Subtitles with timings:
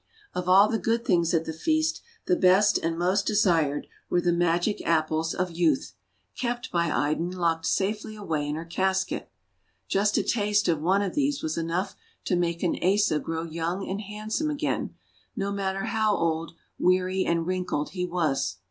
[0.33, 4.33] Of all the good things at the feast, the best and most desired were the
[4.33, 5.93] Magic Apples of Youth—
[6.41, 9.29] kept by Idun locked safely away in her casket.
[9.87, 11.95] Just a taste of one of these was enough
[12.25, 14.95] to make an Asa grow young and hand some again,
[15.35, 18.57] no matter how old, weary, and wrinkled he was.